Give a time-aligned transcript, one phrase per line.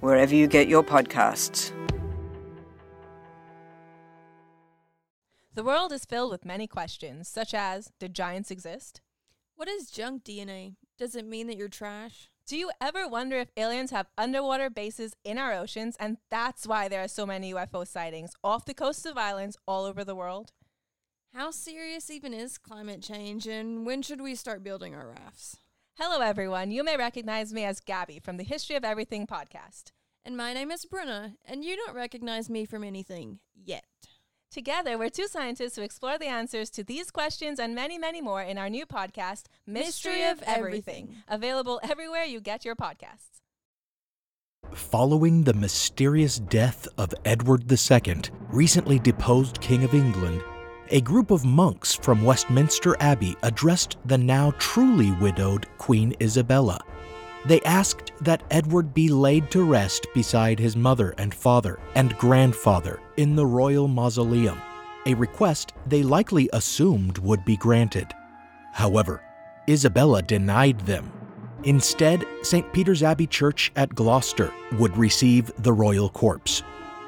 [0.00, 1.72] wherever you get your podcasts.
[5.54, 9.00] The world is filled with many questions, such as Did giants exist?
[9.56, 10.76] What is junk DNA?
[10.98, 12.28] Does it mean that you're trash?
[12.46, 16.88] Do you ever wonder if aliens have underwater bases in our oceans and that's why
[16.88, 20.52] there are so many UFO sightings off the coasts of islands all over the world?
[21.34, 25.58] How serious even is climate change and when should we start building our rafts?
[26.00, 26.70] Hello, everyone.
[26.70, 29.90] You may recognize me as Gabby from the History of Everything podcast.
[30.24, 33.82] And my name is Bruna, and you don't recognize me from anything yet.
[34.48, 38.42] Together, we're two scientists who explore the answers to these questions and many, many more
[38.42, 43.40] in our new podcast, Mystery, of Everything, available everywhere you get your podcasts.
[44.72, 50.44] Following the mysterious death of Edward II, recently deposed King of England,
[50.90, 56.80] a group of monks from Westminster Abbey addressed the now truly widowed Queen Isabella.
[57.46, 63.00] They asked that Edward be laid to rest beside his mother and father and grandfather
[63.16, 64.60] in the royal mausoleum,
[65.06, 68.12] a request they likely assumed would be granted.
[68.72, 69.22] However,
[69.68, 71.12] Isabella denied them.
[71.64, 72.72] Instead, St.
[72.72, 76.62] Peter's Abbey Church at Gloucester would receive the royal corpse.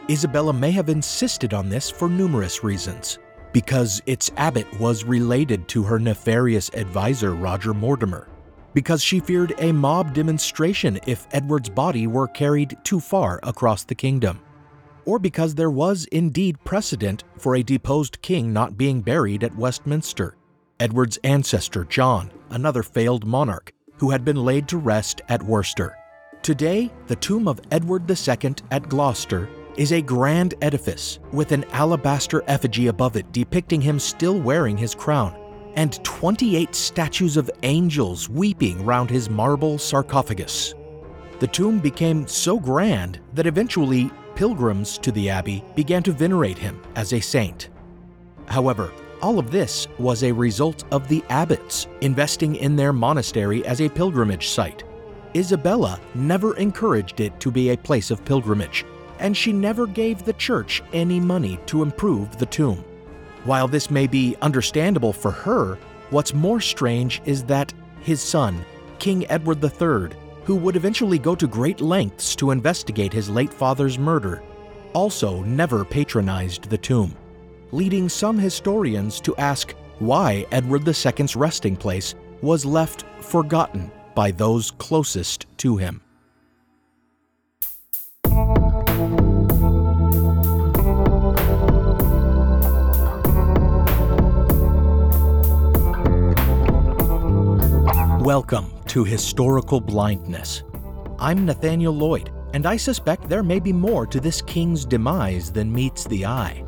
[0.08, 3.18] Isabella may have insisted on this for numerous reasons
[3.52, 8.28] because its abbot was related to her nefarious advisor Roger Mortimer,
[8.74, 13.94] because she feared a mob demonstration if Edward's body were carried too far across the
[13.94, 14.40] kingdom,
[15.04, 20.36] or because there was indeed precedent for a deposed king not being buried at Westminster.
[20.78, 25.96] Edward's ancestor John, another failed monarch, who had been laid to rest at Worcester.
[26.42, 29.48] Today, the tomb of Edward II at Gloucester
[29.80, 34.94] is a grand edifice with an alabaster effigy above it depicting him still wearing his
[34.94, 35.34] crown,
[35.74, 40.74] and 28 statues of angels weeping round his marble sarcophagus.
[41.38, 46.78] The tomb became so grand that eventually pilgrims to the abbey began to venerate him
[46.94, 47.70] as a saint.
[48.48, 48.92] However,
[49.22, 53.88] all of this was a result of the abbots investing in their monastery as a
[53.88, 54.84] pilgrimage site.
[55.34, 58.84] Isabella never encouraged it to be a place of pilgrimage,
[59.20, 62.84] and she never gave the church any money to improve the tomb.
[63.44, 65.78] While this may be understandable for her,
[66.10, 68.64] what's more strange is that his son,
[68.98, 70.10] King Edward III,
[70.44, 74.42] who would eventually go to great lengths to investigate his late father's murder,
[74.92, 77.14] also never patronized the tomb,
[77.72, 84.70] leading some historians to ask why Edward II's resting place was left forgotten by those
[84.72, 86.00] closest to him.
[98.20, 100.62] Welcome to Historical Blindness.
[101.18, 105.72] I'm Nathaniel Lloyd, and I suspect there may be more to this king's demise than
[105.72, 106.62] meets the eye.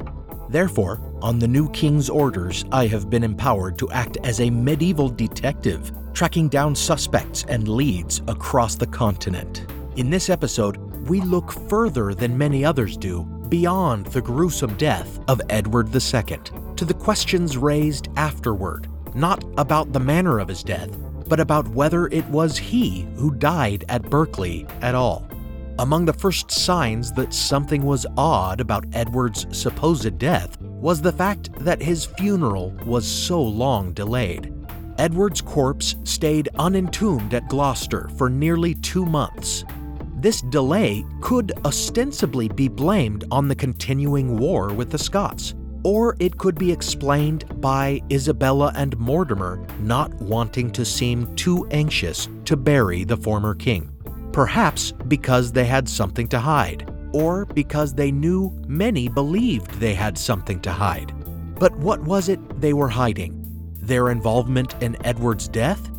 [0.49, 5.11] Therefore, on the new king's orders, I have been empowered to act as a medieval
[5.11, 9.67] detective, tracking down suspects and leads across the continent.
[9.97, 15.43] In this episode, we look further than many others do, beyond the gruesome death of
[15.51, 16.39] Edward II,
[16.77, 20.91] to the questions raised afterward, not about the manner of his death,
[21.33, 25.27] but about whether it was he who died at Berkeley at all.
[25.79, 31.51] Among the first signs that something was odd about Edward's supposed death was the fact
[31.55, 34.53] that his funeral was so long delayed.
[34.99, 39.65] Edward's corpse stayed unentombed at Gloucester for nearly two months.
[40.17, 45.55] This delay could ostensibly be blamed on the continuing war with the Scots,
[45.85, 52.29] or it could be explained by Isabella and Mortimer not wanting to seem too anxious
[52.45, 53.91] to bury the former king.
[54.33, 60.17] Perhaps because they had something to hide, or because they knew many believed they had
[60.17, 61.13] something to hide.
[61.59, 63.39] But what was it they were hiding?
[63.81, 65.91] Their involvement in Edward's death?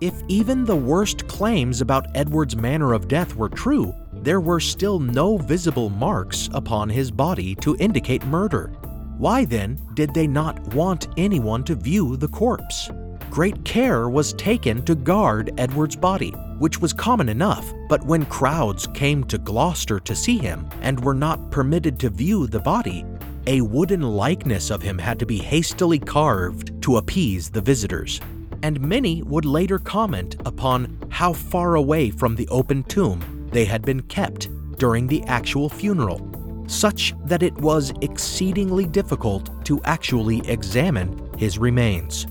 [0.00, 4.98] If even the worst claims about Edward's manner of death were true, there were still
[4.98, 8.72] no visible marks upon his body to indicate murder.
[9.18, 12.90] Why then did they not want anyone to view the corpse?
[13.30, 18.88] Great care was taken to guard Edward's body, which was common enough, but when crowds
[18.88, 23.04] came to Gloucester to see him and were not permitted to view the body,
[23.46, 28.20] a wooden likeness of him had to be hastily carved to appease the visitors.
[28.62, 33.82] And many would later comment upon how far away from the open tomb they had
[33.82, 36.18] been kept during the actual funeral,
[36.66, 42.26] such that it was exceedingly difficult to actually examine his remains.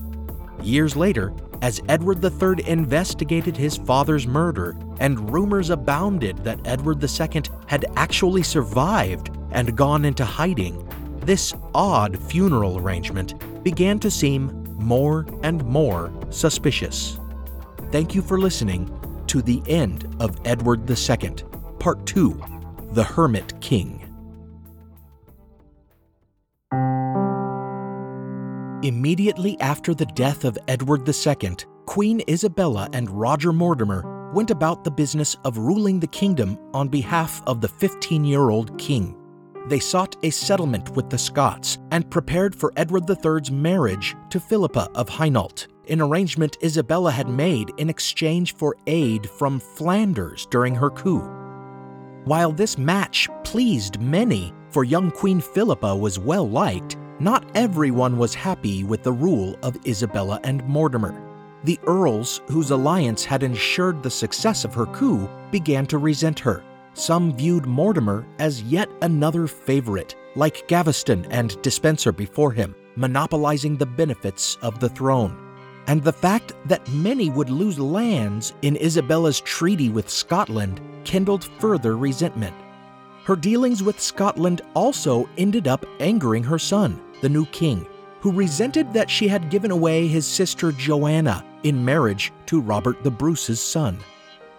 [0.62, 1.32] Years later,
[1.62, 8.42] as Edward III investigated his father's murder and rumors abounded that Edward II had actually
[8.42, 10.86] survived and gone into hiding,
[11.20, 13.34] this odd funeral arrangement
[13.64, 17.18] began to seem more and more suspicious.
[17.90, 18.90] Thank you for listening
[19.28, 21.34] to the end of Edward II,
[21.78, 22.42] Part 2
[22.92, 24.03] The Hermit King.
[28.84, 34.90] Immediately after the death of Edward II, Queen Isabella and Roger Mortimer went about the
[34.90, 39.16] business of ruling the kingdom on behalf of the 15 year old king.
[39.68, 44.90] They sought a settlement with the Scots and prepared for Edward III's marriage to Philippa
[44.94, 50.90] of Hainault, an arrangement Isabella had made in exchange for aid from Flanders during her
[50.90, 51.22] coup.
[52.26, 58.34] While this match pleased many, for young Queen Philippa was well liked, not everyone was
[58.34, 61.20] happy with the rule of Isabella and Mortimer.
[61.64, 66.62] The earls, whose alliance had ensured the success of her coup, began to resent her.
[66.94, 73.86] Some viewed Mortimer as yet another favorite, like Gaveston and Despenser before him, monopolizing the
[73.86, 75.36] benefits of the throne.
[75.86, 81.96] And the fact that many would lose lands in Isabella's treaty with Scotland kindled further
[81.96, 82.54] resentment.
[83.24, 87.86] Her dealings with Scotland also ended up angering her son, the new king,
[88.20, 93.10] who resented that she had given away his sister Joanna in marriage to Robert the
[93.10, 93.98] Bruce's son.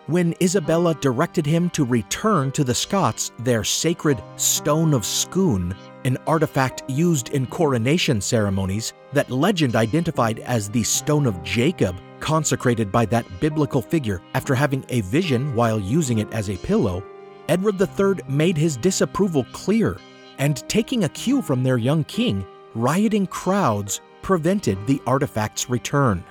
[0.08, 6.20] When Isabella directed him to return to the Scots their sacred Stone of Scone, an
[6.28, 13.06] artifact used in coronation ceremonies that legend identified as the Stone of Jacob, consecrated by
[13.08, 17.04] that biblical figure after having a vision while using it as a pillow,
[17.50, 19.98] Edward III made his disapproval clear,
[20.38, 26.24] and taking a cue from their young king, rioting crowds prevented the artifact's return.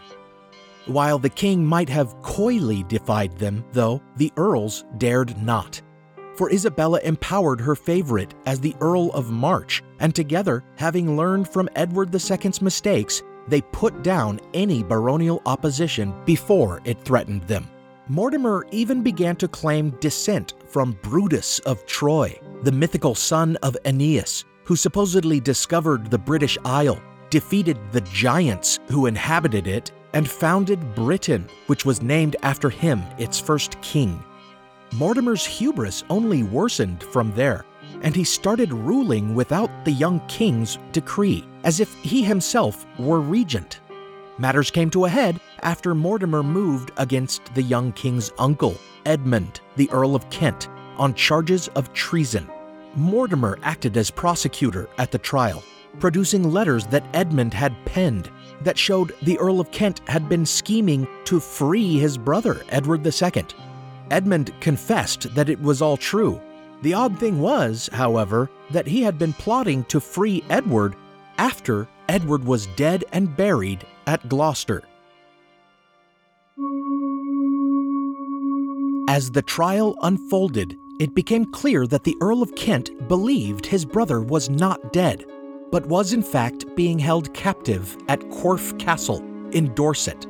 [0.86, 5.80] While the king might have coyly defied them, though, the earls dared not.
[6.36, 11.68] For Isabella empowered her favorite as the Earl of March, and together, having learned from
[11.76, 17.68] Edward II's mistakes, they put down any baronial opposition before it threatened them.
[18.08, 24.46] Mortimer even began to claim descent from Brutus of Troy, the mythical son of Aeneas,
[24.64, 31.46] who supposedly discovered the British Isle, defeated the giants who inhabited it, and founded Britain,
[31.66, 34.22] which was named after him, its first king.
[34.94, 37.66] Mortimer's hubris only worsened from there,
[38.00, 43.80] and he started ruling without the young king's decree, as if he himself were regent.
[44.38, 49.90] Matters came to a head after Mortimer moved against the young king's uncle, Edmund, the
[49.90, 52.48] Earl of Kent, on charges of treason.
[52.94, 55.62] Mortimer acted as prosecutor at the trial,
[55.98, 58.30] producing letters that Edmund had penned
[58.62, 63.44] that showed the Earl of Kent had been scheming to free his brother, Edward II.
[64.10, 66.40] Edmund confessed that it was all true.
[66.82, 70.94] The odd thing was, however, that he had been plotting to free Edward
[71.38, 74.82] after Edward was dead and buried at Gloucester.
[79.08, 84.20] As the trial unfolded, it became clear that the Earl of Kent believed his brother
[84.20, 85.24] was not dead,
[85.72, 89.18] but was in fact being held captive at Corfe Castle
[89.50, 90.26] in Dorset,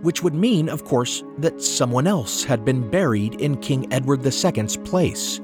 [0.00, 4.78] which would mean, of course, that someone else had been buried in King Edward II's
[4.78, 5.40] place.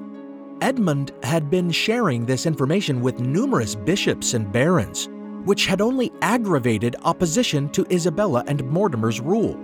[0.62, 5.08] Edmund had been sharing this information with numerous bishops and barons,
[5.44, 9.58] which had only aggravated opposition to Isabella and Mortimer's rule.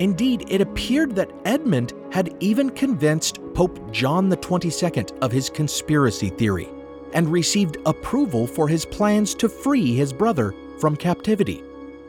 [0.00, 6.68] Indeed, it appeared that Edmund had even convinced Pope John XXII of his conspiracy theory
[7.12, 11.62] and received approval for his plans to free his brother from captivity.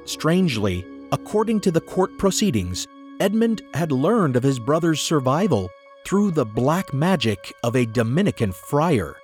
[0.05, 2.87] Strangely, according to the court proceedings,
[3.19, 5.69] Edmund had learned of his brother's survival
[6.05, 9.17] through the black magic of a Dominican friar.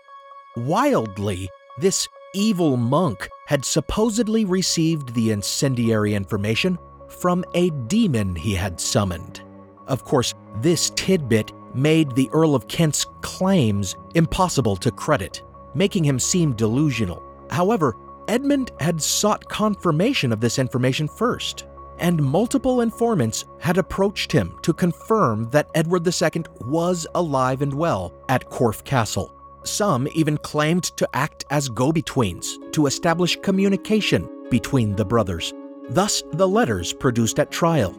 [0.58, 6.78] Wildly, this evil monk had supposedly received the incendiary information
[7.08, 9.42] from a demon he had summoned.
[9.88, 15.44] Of course, this tidbit made the Earl of Kent's claims impossible to credit,
[15.76, 17.24] making him seem delusional.
[17.50, 17.96] However,
[18.28, 21.66] Edmund had sought confirmation of this information first.
[22.00, 28.14] and multiple informants had approached him to confirm that Edward II was alive and well
[28.30, 29.34] at Corfe Castle.
[29.64, 35.54] Some even claimed to act as go betweens to establish communication between the brothers,
[35.90, 37.96] thus, the letters produced at trial.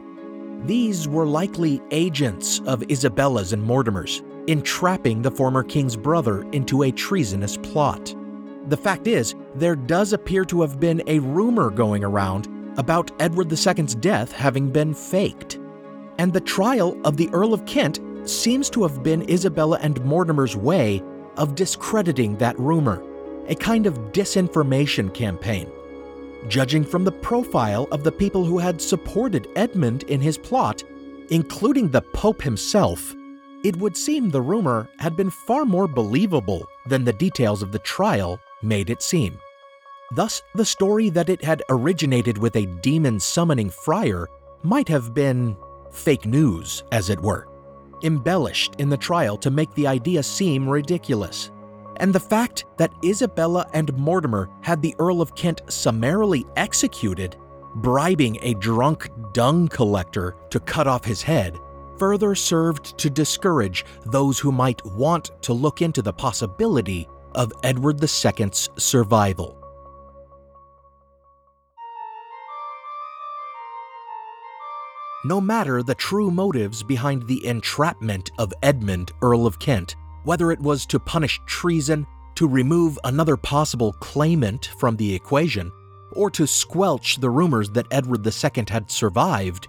[0.65, 6.93] These were likely agents of Isabella's and Mortimer's, entrapping the former king's brother into a
[6.93, 8.15] treasonous plot.
[8.67, 13.53] The fact is, there does appear to have been a rumor going around about Edward
[13.53, 15.59] II's death having been faked.
[16.19, 20.57] And the trial of the Earl of Kent seems to have been Isabella and Mortimer's
[20.57, 21.03] way
[21.37, 23.03] of discrediting that rumor,
[23.47, 25.71] a kind of disinformation campaign.
[26.47, 30.85] Judging from the profile of the people who had supported Edmund in his plot,
[31.31, 33.15] including the Pope himself,
[33.65, 37.81] it would seem the rumor had been far more believable than the details of the
[37.81, 39.39] trial made it seem.
[40.15, 44.29] Thus, the story that it had originated with a demon summoning friar
[44.63, 45.57] might have been
[45.91, 47.49] fake news, as it were,
[48.05, 51.51] embellished in the trial to make the idea seem ridiculous.
[51.99, 57.37] And the fact that Isabella and Mortimer had the Earl of Kent summarily executed,
[57.77, 61.59] bribing a drunk dung collector to cut off his head,
[61.99, 68.01] further served to discourage those who might want to look into the possibility of Edward
[68.01, 69.57] II's survival.
[75.25, 79.97] No matter the true motives behind the entrapment of Edmund, Earl of Kent,
[80.29, 85.73] whether it was to punish treason, to remove another possible claimant from the equation,
[86.13, 89.69] or to squelch the rumors that Edward II had survived,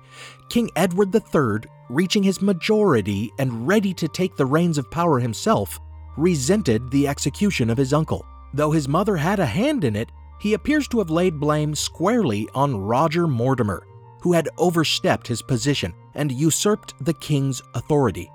[0.49, 5.79] King Edward III, reaching his majority and ready to take the reins of power himself,
[6.17, 8.25] resented the execution of his uncle.
[8.53, 10.11] Though his mother had a hand in it,
[10.41, 13.87] he appears to have laid blame squarely on Roger Mortimer,
[14.19, 18.29] who had overstepped his position and usurped the king's authority.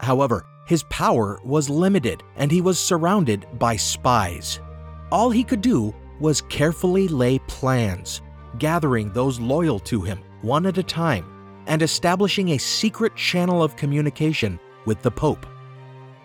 [0.00, 4.60] However, his power was limited and he was surrounded by spies.
[5.10, 8.20] All he could do was carefully lay plans,
[8.58, 11.24] gathering those loyal to him one at a time
[11.66, 15.46] and establishing a secret channel of communication with the Pope.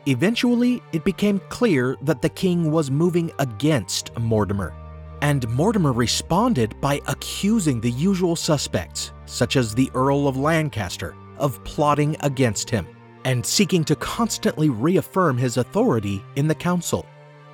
[0.07, 4.73] Eventually, it became clear that the king was moving against Mortimer
[5.21, 11.63] and Mortimer responded by accusing the usual suspects, such as the Earl of Lancaster, of
[11.63, 12.85] plotting against him
[13.25, 17.06] and seeking to constantly reaffirm his authority in the council.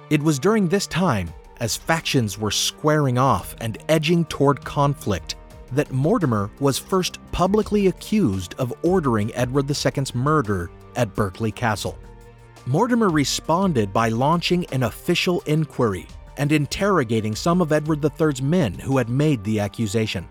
[0.10, 5.36] It was during this time, as factions were squaring off and edging toward conflict,
[5.72, 11.98] that Mortimer was first publicly accused of ordering Edward II's murder at Berkeley Castle.
[12.66, 16.08] Mortimer responded by launching an official inquiry
[16.38, 20.28] and interrogating some of Edward III's men who had made the accusation.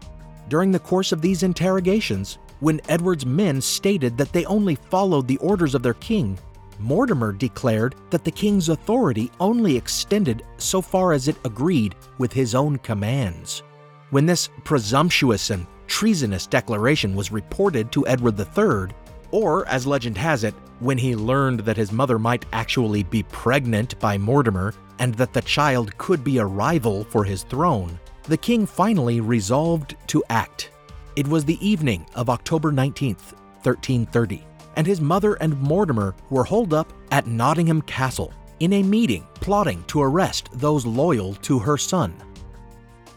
[0.48, 5.38] During the course of these interrogations, when Edward's men stated that they only followed the
[5.38, 6.38] orders of their king,
[6.78, 12.54] Mortimer declared that the king's authority only extended so far as it agreed with his
[12.54, 13.62] own commands.
[14.10, 18.94] When this presumptuous and treasonous declaration was reported to Edward III,
[19.30, 23.98] or as legend has it, when he learned that his mother might actually be pregnant
[23.98, 28.66] by Mortimer and that the child could be a rival for his throne, the king
[28.66, 30.70] finally resolved to act.
[31.18, 33.32] It was the evening of October 19th,
[33.64, 34.46] 1330,
[34.76, 39.82] and his mother and Mortimer were holed up at Nottingham Castle in a meeting plotting
[39.88, 42.14] to arrest those loyal to her son.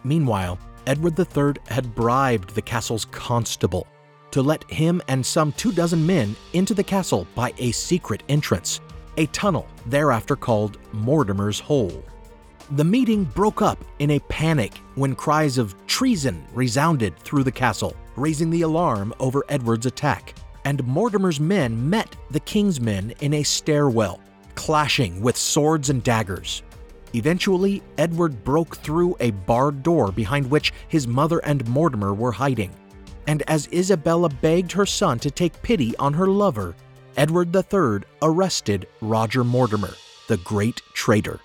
[0.03, 3.85] Meanwhile, Edward III had bribed the castle's constable
[4.31, 8.81] to let him and some two dozen men into the castle by a secret entrance,
[9.17, 12.03] a tunnel thereafter called Mortimer's Hole.
[12.75, 17.93] The meeting broke up in a panic when cries of treason resounded through the castle,
[18.15, 20.33] raising the alarm over Edward's attack.
[20.63, 24.21] And Mortimer's men met the king's men in a stairwell,
[24.55, 26.63] clashing with swords and daggers.
[27.13, 32.71] Eventually, Edward broke through a barred door behind which his mother and Mortimer were hiding.
[33.27, 36.73] And as Isabella begged her son to take pity on her lover,
[37.17, 39.93] Edward III arrested Roger Mortimer,
[40.29, 41.41] the great traitor.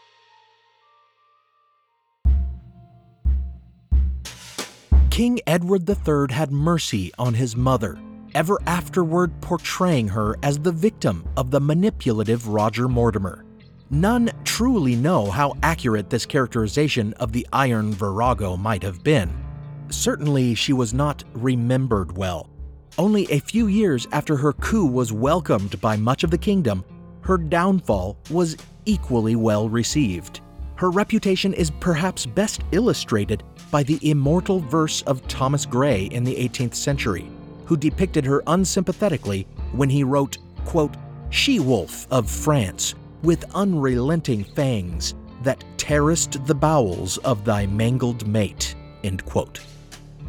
[5.16, 7.98] King Edward III had mercy on his mother,
[8.34, 13.46] ever afterward portraying her as the victim of the manipulative Roger Mortimer.
[13.88, 19.32] None truly know how accurate this characterization of the Iron Virago might have been.
[19.88, 22.50] Certainly, she was not remembered well,
[22.98, 26.84] only a few years after her coup was welcomed by much of the kingdom,
[27.22, 28.54] her downfall was
[28.84, 30.42] equally well received.
[30.76, 36.36] Her reputation is perhaps best illustrated by the immortal verse of Thomas Gray in the
[36.36, 37.30] 18th century,
[37.64, 40.94] who depicted her unsympathetically when he wrote, quote,
[41.30, 48.74] She wolf of France, with unrelenting fangs, that tearest the bowels of thy mangled mate.
[49.02, 49.60] End quote.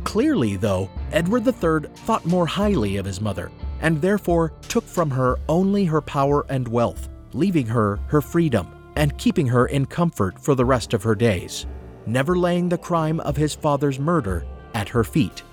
[0.06, 3.52] Clearly, though, Edward III thought more highly of his mother,
[3.82, 9.18] and therefore took from her only her power and wealth, leaving her her freedom and
[9.18, 11.66] keeping her in comfort for the rest of her days,
[12.06, 15.44] never laying the crime of his father's murder at her feet.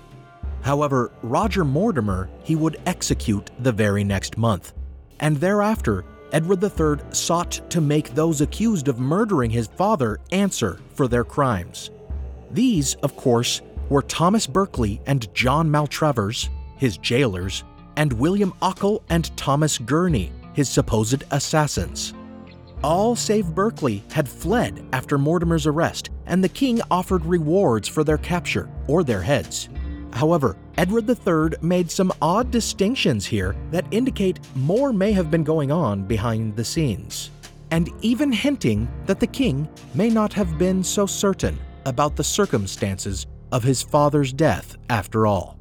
[0.62, 4.72] However, Roger Mortimer he would execute the very next month,
[5.20, 11.06] and thereafter Edward III sought to make those accused of murdering his father answer for
[11.06, 11.90] their crimes.
[12.50, 17.62] These, of course, were Thomas Berkeley and John Maltravers, his jailers,
[17.96, 22.14] and William Ochil and Thomas Gurney, his supposed assassins.
[22.84, 28.18] All save Berkeley had fled after Mortimer's arrest, and the king offered rewards for their
[28.18, 29.70] capture or their heads.
[30.12, 35.72] However, Edward III made some odd distinctions here that indicate more may have been going
[35.72, 37.30] on behind the scenes,
[37.70, 43.26] and even hinting that the king may not have been so certain about the circumstances
[43.50, 45.58] of his father's death after all.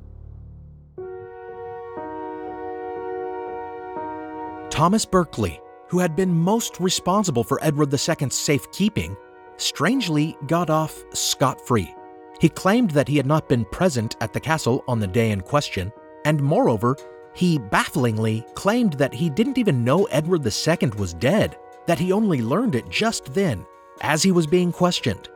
[4.70, 9.16] Thomas Berkeley, who had been most responsible for Edward II's safekeeping,
[9.58, 11.94] strangely got off scot free.
[12.40, 15.42] He claimed that he had not been present at the castle on the day in
[15.42, 15.92] question,
[16.25, 16.98] and moreover,
[17.34, 22.42] he bafflingly claimed that he didn't even know Edward II was dead, that he only
[22.42, 23.66] learned it just then,
[24.02, 25.30] as he was being questioned.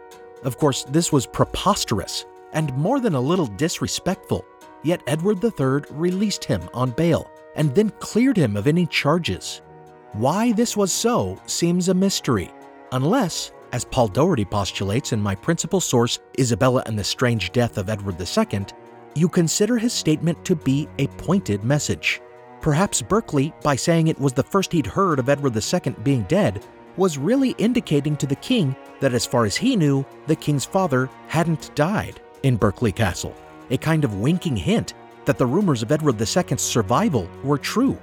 [0.44, 4.46] Of course, this was preposterous and more than a little disrespectful,
[4.84, 9.62] yet Edward III released him on bail and then cleared him of any charges.
[10.18, 12.50] Why this was so seems a mystery,
[12.92, 17.88] unless as Paul Doherty postulates in my principal source, Isabella and the Strange Death of
[17.88, 18.66] Edward II,
[19.14, 22.20] you consider his statement to be a pointed message.
[22.62, 26.66] Perhaps Berkeley, by saying it was the first he'd heard of Edward II being dead,
[26.96, 31.12] was really indicating to the king that as far as he knew, the king's father
[31.28, 33.36] hadn't died in Berkeley Castle,
[33.70, 38.00] a kind of winking hint that the rumors of Edward II's survival were true.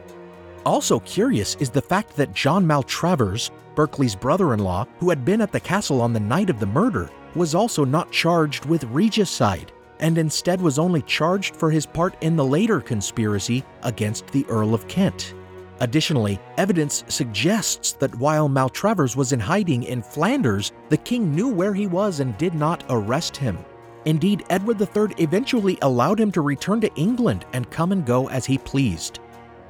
[0.67, 5.43] Also curious is the fact that John Maltravers, Berkeley's brother in law, who had been
[5.43, 9.73] at the castle on the night of the murder, was also not charged with regicide,
[10.01, 14.75] and instead was only charged for his part in the later conspiracy against the Earl
[14.75, 15.35] of Kent.
[15.81, 21.75] Additionally, evidence suggests that while Maltravers was in hiding in Flanders, the king knew where
[21.75, 23.59] he was and did not arrest him.
[24.05, 28.47] Indeed, Edward III eventually allowed him to return to England and come and go as
[28.47, 29.19] he pleased.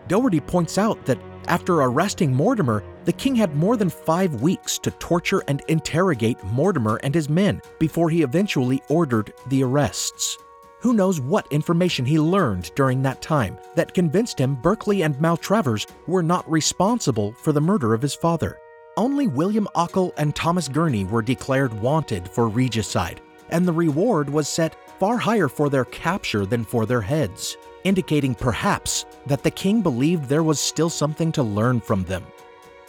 [0.08, 4.90] Doherty points out that after arresting Mortimer, the king had more than five weeks to
[4.92, 10.38] torture and interrogate Mortimer and his men before he eventually ordered the arrests.
[10.80, 15.86] Who knows what information he learned during that time that convinced him Berkeley and Maltravers
[16.06, 18.58] were not responsible for the murder of his father.
[18.96, 24.46] Only William Ochil and Thomas Gurney were declared wanted for regicide, and the reward was
[24.46, 29.80] set far higher for their capture than for their heads indicating perhaps that the king
[29.80, 32.24] believed there was still something to learn from them.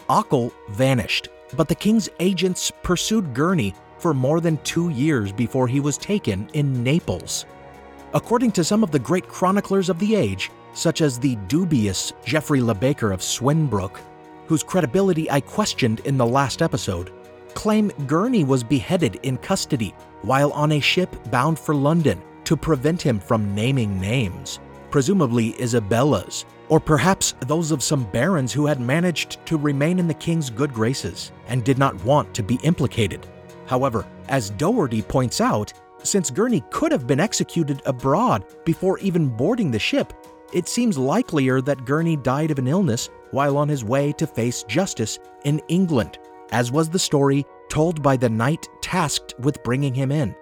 [0.10, 5.80] Ochil vanished, but the king's agents pursued Gurney for more than two years before he
[5.80, 7.46] was taken in Naples.
[8.14, 12.62] According to some of the great chroniclers of the age, such as the dubious Geoffrey
[12.62, 14.00] Le Baker of Swinbrook,
[14.48, 17.12] whose credibility I questioned in the last episode,
[17.56, 23.02] claim Gurney was beheaded in custody while on a ship bound for London to prevent
[23.02, 24.60] him from naming names
[24.96, 30.14] presumably Isabella's, or perhaps those of some barons who had managed to remain in the
[30.14, 33.28] king's good graces and did not want to be implicated.
[33.66, 39.70] However, as Doherty points out, since Gurney could have been executed abroad before even boarding
[39.70, 40.14] the ship,
[40.54, 44.64] it seems likelier that Gurney died of an illness while on his way to face
[44.64, 46.20] justice in England,
[46.54, 50.34] as was the story told by the knight tasked with bringing him in.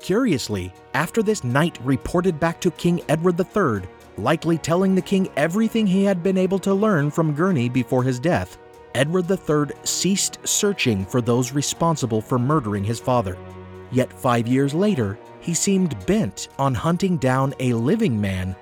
[0.00, 5.86] Curiously, after this knight reported back to King Edward III, likely telling the king everything
[5.86, 8.58] he had been able to learn from Gurney before his death,
[8.94, 13.36] Edward III ceased searching for those responsible for murdering his father.
[13.90, 18.56] Yet five years later, he seemed bent on hunting down a living man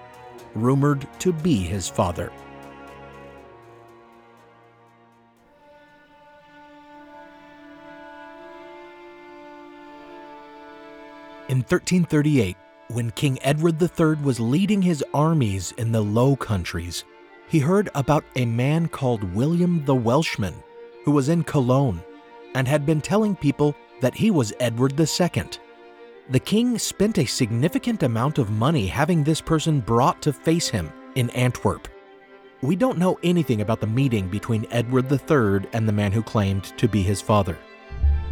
[0.54, 2.32] rumored to be his father.
[11.46, 12.56] In 1338,
[12.88, 17.04] when King Edward III was leading his armies in the Low Countries,
[17.48, 20.54] he heard about a man called William the Welshman,
[21.04, 22.02] who was in Cologne.
[22.54, 25.44] and had been telling people that he was Edward II.
[26.30, 30.90] The king spent a significant amount of money having this person brought to face him
[31.16, 31.88] in Antwerp.
[32.62, 36.64] We don't know anything about the meeting between Edward III and the man who claimed
[36.78, 37.58] to be his father.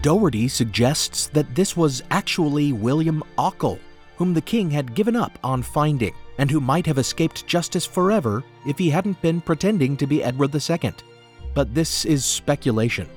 [0.03, 3.79] Doherty suggests that this was actually William Ochil,
[4.17, 8.43] whom the king had given up on finding, and who might have escaped justice forever
[8.67, 10.93] if he hadn't been pretending to be Edward II.
[11.55, 13.09] But this is speculation.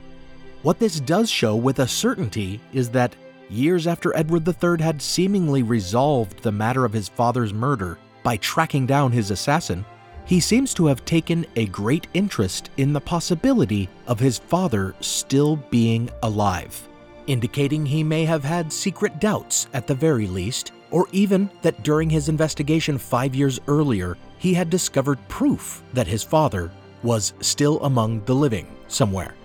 [0.62, 3.15] What this does show with a certainty is that
[3.50, 8.86] years after Edward III had seemingly resolved the matter of his father's murder by tracking
[8.86, 9.86] down his assassin,
[10.26, 15.56] he seems to have taken a great interest in the possibility of his father still
[15.56, 16.88] being alive,
[17.28, 22.10] indicating he may have had secret doubts at the very least, or even that during
[22.10, 26.72] his investigation five years earlier, he had discovered proof that his father
[27.04, 29.36] was still among the living somewhere.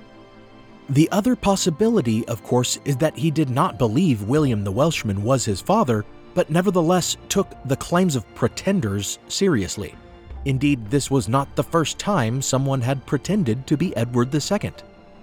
[0.89, 5.45] The other possibility, of course, is that he did not believe William the Welshman was
[5.45, 9.95] his father, but nevertheless took the claims of pretenders seriously.
[10.45, 14.73] Indeed, this was not the first time someone had pretended to be Edward II.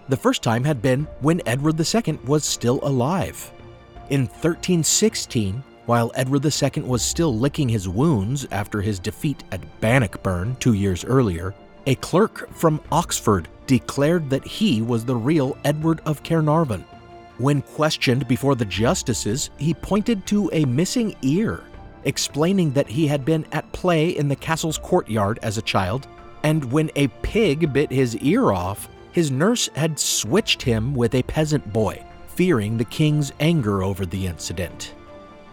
[0.10, 3.52] The first time had been when Edward II was still alive.
[4.10, 10.56] In 1316, while Edward II was still licking his wounds after his defeat at Bannockburn
[10.60, 11.56] two years earlier,
[11.88, 16.84] a clerk from Oxford declared that he was the real Edward of Caernarvon.
[17.38, 21.64] When questioned before the justices, he pointed to a missing ear
[22.08, 26.08] explaining that he had been at play in the castle's courtyard as a child,
[26.44, 31.24] and when a pig bit his ear off, his nurse had switched him with a
[31.24, 34.94] peasant boy, fearing the king's anger over the incident.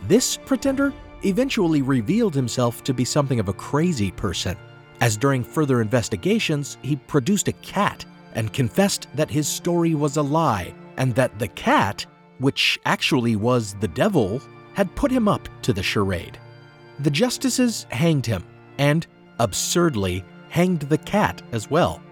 [0.06, 0.92] This pretender
[1.24, 4.56] eventually revealed himself to be something of a crazy person,
[5.00, 10.22] as during further investigations, he produced a cat and confessed that his story was a
[10.22, 12.06] lie and that the cat,
[12.38, 14.40] which actually was the devil,
[14.74, 16.38] had put him up to the charade.
[17.00, 18.44] The justices hanged him,
[18.78, 19.06] and,
[19.38, 22.02] absurdly, hanged the cat as well.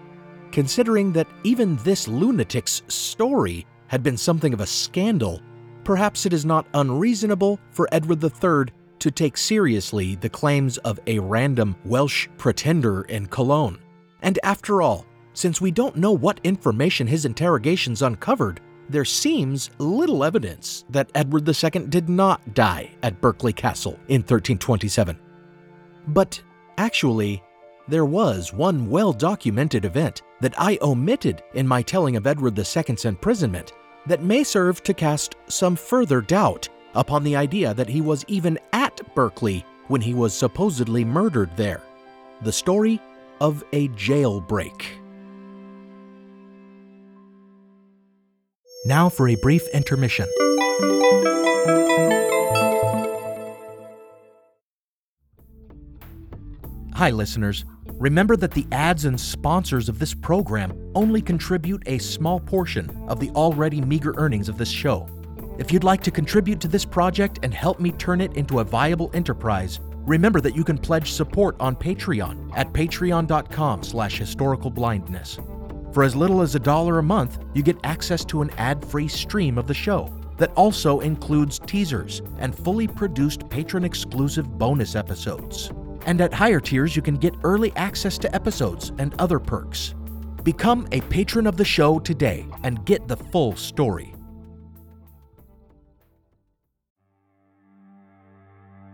[0.51, 5.41] Considering that even this lunatic's story had been something of a scandal,
[5.83, 11.19] perhaps it is not unreasonable for Edward III to take seriously the claims of a
[11.19, 13.79] random Welsh pretender in Cologne.
[14.21, 18.61] And after all, since we don't know what information his interrogations uncovered,
[18.93, 25.17] there seems little evidence that Edward II did not die at Berkeley Castle in 1327.
[26.09, 26.39] But
[26.77, 27.41] actually,
[27.87, 33.05] there was one well documented event that I omitted in my telling of Edward II's
[33.05, 33.73] imprisonment
[34.05, 38.59] that may serve to cast some further doubt upon the idea that he was even
[38.73, 41.81] at Berkeley when he was supposedly murdered there.
[42.43, 43.01] The story
[43.41, 45.02] of a jailbreak.
[48.85, 50.27] Now for a brief intermission.
[56.95, 57.63] Hi, listeners.
[57.93, 63.21] Remember that the ads and sponsors of this program only contribute a small portion of
[63.21, 65.07] the already meager earnings of this show.
[65.57, 68.65] If you'd like to contribute to this project and help me turn it into a
[68.65, 75.52] viable enterprise, remember that you can pledge support on Patreon at patreon.com slash historicalblindness.
[75.93, 79.07] For as little as a dollar a month, you get access to an ad free
[79.07, 85.71] stream of the show that also includes teasers and fully produced patron exclusive bonus episodes.
[86.07, 89.93] And at higher tiers, you can get early access to episodes and other perks.
[90.43, 94.15] Become a patron of the show today and get the full story.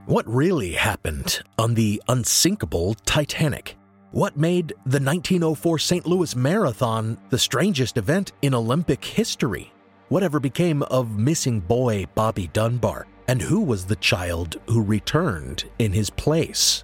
[0.06, 3.79] What really happened on the unsinkable Titanic?
[4.12, 6.08] What made the 1904 St.
[6.08, 9.72] Louis Marathon the strangest event in Olympic history?
[10.08, 13.06] Whatever became of missing boy Bobby Dunbar?
[13.28, 16.84] And who was the child who returned in his place?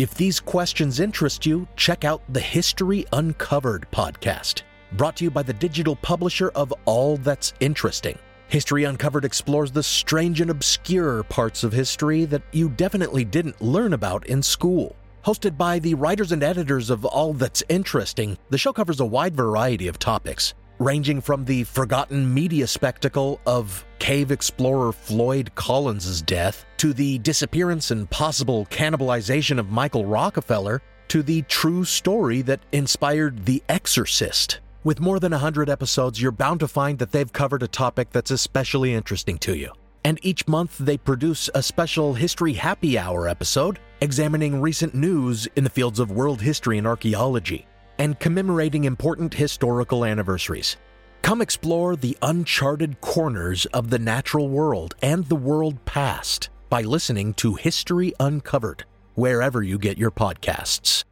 [0.00, 4.62] If these questions interest you, check out the History Uncovered podcast,
[4.94, 8.18] brought to you by the digital publisher of All That's Interesting.
[8.48, 13.92] History Uncovered explores the strange and obscure parts of history that you definitely didn't learn
[13.92, 14.96] about in school.
[15.24, 19.34] Hosted by the writers and editors of All That's Interesting, the show covers a wide
[19.34, 26.66] variety of topics, ranging from the forgotten media spectacle of cave explorer Floyd Collins' death
[26.76, 33.46] to the disappearance and possible cannibalization of Michael Rockefeller to the true story that inspired
[33.46, 34.60] The Exorcist.
[34.82, 38.30] With more than 100 episodes, you're bound to find that they've covered a topic that's
[38.30, 39.72] especially interesting to you.
[40.04, 45.64] And each month they produce a special History Happy Hour episode examining recent news in
[45.64, 47.66] the fields of world history and archaeology,
[47.98, 50.76] and commemorating important historical anniversaries.
[51.22, 57.32] Come explore the uncharted corners of the natural world and the world past by listening
[57.34, 61.04] to History Uncovered, wherever you get your podcasts.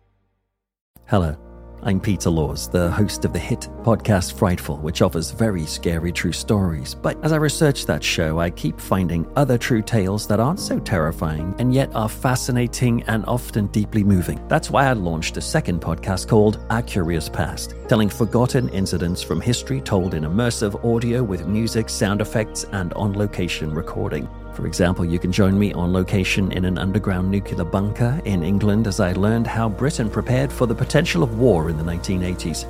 [1.07, 1.52] Hello.
[1.85, 6.31] I'm Peter Laws, the host of the hit podcast Frightful, which offers very scary true
[6.31, 6.95] stories.
[6.95, 10.79] But as I research that show, I keep finding other true tales that aren't so
[10.79, 14.41] terrifying and yet are fascinating and often deeply moving.
[14.47, 19.41] That's why I launched a second podcast called Our Curious Past, telling forgotten incidents from
[19.41, 24.29] history told in immersive audio with music, sound effects, and on location recording.
[24.55, 28.87] For example, you can join me on location in an underground nuclear bunker in England
[28.87, 32.67] as I learned how Britain prepared for the potential of war in the 1980s.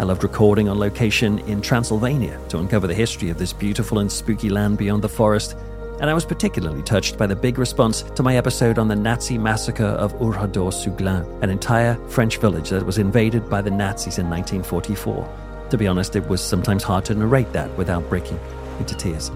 [0.00, 4.10] I loved recording on location in Transylvania to uncover the history of this beautiful and
[4.10, 5.54] spooky land beyond the forest.
[6.00, 9.38] And I was particularly touched by the big response to my episode on the Nazi
[9.38, 15.68] massacre of Oradour-sur-Glane, an entire French village that was invaded by the Nazis in 1944.
[15.70, 18.40] To be honest, it was sometimes hard to narrate that without breaking
[18.80, 19.30] into tears.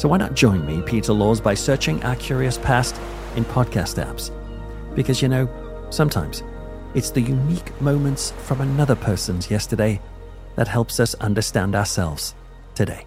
[0.00, 2.98] So why not join me, Peter Laws, by searching Our Curious Past
[3.36, 4.30] in podcast apps?
[4.94, 5.46] Because you know,
[5.90, 6.42] sometimes
[6.94, 10.00] it's the unique moments from another person's yesterday
[10.56, 12.34] that helps us understand ourselves
[12.74, 13.04] today.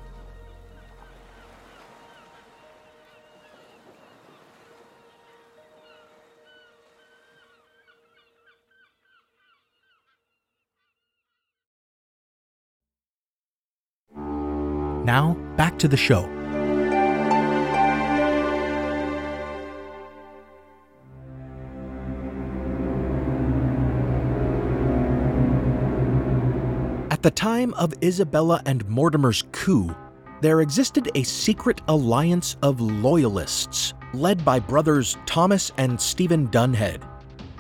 [15.03, 16.42] Now, back to the show.
[27.23, 29.95] The time of Isabella and Mortimer's coup,
[30.41, 37.07] there existed a secret alliance of loyalists led by brothers Thomas and Stephen Dunheved.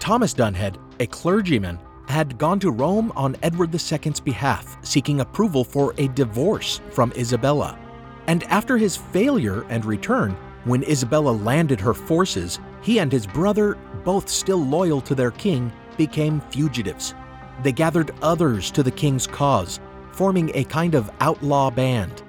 [0.01, 5.93] Thomas Dunheved, a clergyman, had gone to Rome on Edward II's behalf, seeking approval for
[5.97, 7.79] a divorce from Isabella.
[8.27, 13.77] And after his failure and return, when Isabella landed her forces, he and his brother,
[14.03, 17.15] both still loyal to their king, became fugitives.
[17.63, 19.79] They gathered others to the king's cause,
[20.11, 22.21] forming a kind of outlaw band.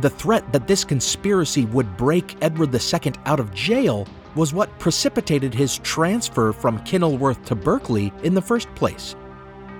[0.00, 5.54] The threat that this conspiracy would break Edward II out of jail was what precipitated
[5.54, 9.16] his transfer from Kenilworth to Berkeley in the first place.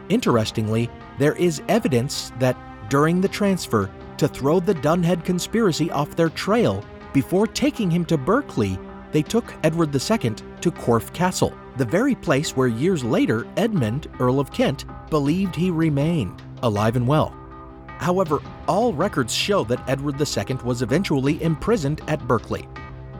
[0.08, 2.56] Interestingly, there is evidence that
[2.88, 8.18] during the transfer, to throw the Dunheved conspiracy off their trail, before taking him to
[8.18, 8.78] Berkeley,
[9.12, 14.40] they took Edward II to Corfe Castle, the very place where years later Edmund, Earl
[14.40, 17.36] of Kent, believed he remained, alive and well.
[17.98, 22.66] However, all records show that Edward II was eventually imprisoned at Berkeley.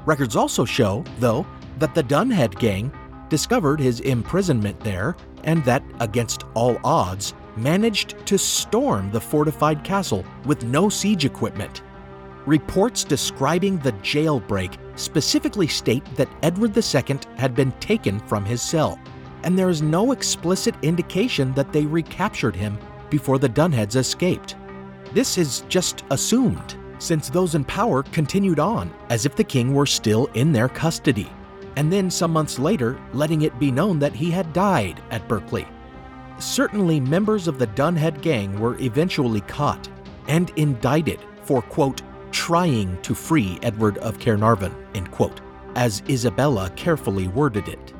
[0.07, 1.46] Records also show, though,
[1.79, 2.90] that the Dunheved gang
[3.29, 10.24] discovered his imprisonment there and that, against all odds, managed to storm the fortified castle
[10.46, 11.83] with no siege equipment.
[12.46, 18.98] Reports describing the jailbreak specifically state that Edward II had been taken from his cell,
[19.42, 24.57] and there is no explicit indication that they recaptured him before the Dunheveds escaped.
[25.12, 29.87] This is just assumed, since those in power continued on as if the king were
[29.87, 31.31] still in their custody,
[31.76, 35.66] and then some months later letting it be known that he had died at Berkeley.
[36.38, 39.88] Certainly, members of the Dunheved gang were eventually caught
[40.29, 45.40] and indicted for, quote, trying to free Edward of Caernarvon, end quote,
[45.74, 47.92] as Isabella carefully worded it.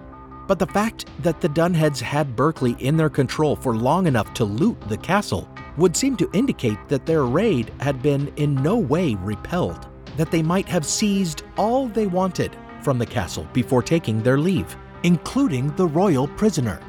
[0.51, 4.45] But the fact that the Dunheveds had Berkeley in their control for long enough to
[4.45, 9.15] loot the castle would seem to indicate that their raid had been in no way
[9.15, 9.87] repelled,
[10.17, 14.77] that they might have seized all they wanted from the castle before taking their leave,
[15.05, 16.81] including the royal prisoner.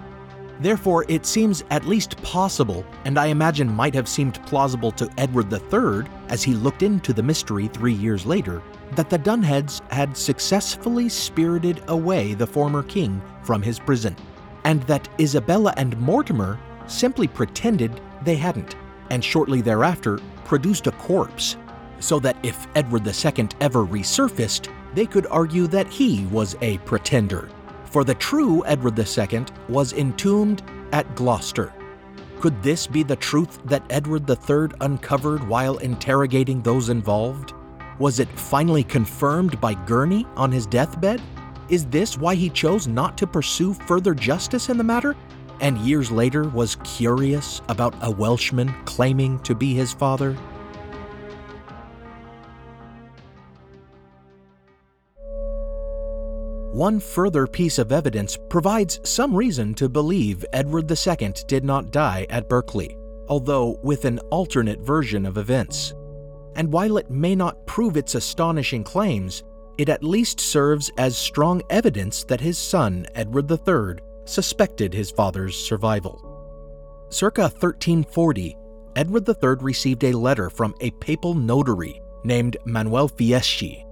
[0.59, 5.53] Therefore, it seems at least possible, and I imagine might have seemed plausible to Edward
[5.53, 8.63] III as he looked into the mystery three years later,
[8.95, 14.15] that the Dunheveds had successfully spirited away the former king from his prison,
[14.63, 18.75] and that Isabella and Mortimer simply pretended they hadn't,
[19.09, 21.57] and shortly thereafter produced a corpse,
[21.99, 27.49] so that if Edward II ever resurfaced, they could argue that he was a pretender
[27.91, 31.73] for the true Edward II was entombed at Gloucester.
[32.39, 37.53] Could this be the truth that Edward III uncovered while interrogating those involved?
[37.99, 41.21] Was it finally confirmed by Gurney on his deathbed?
[41.69, 45.15] Is this why he chose not to pursue further justice in the matter,
[45.59, 50.35] and years later was curious about a Welshman claiming to be his father?
[56.73, 62.25] One further piece of evidence provides some reason to believe Edward II did not die
[62.29, 65.93] at Berkeley, although with an alternate version of events.
[66.55, 69.43] And while it may not prove its astonishing claims,
[69.77, 75.57] it at least serves as strong evidence that his son, Edward III, suspected his father's
[75.57, 76.27] survival.
[77.09, 78.57] Circa 1340,
[78.95, 83.85] Edward III received a letter from a papal notary named Manuel Fieschi.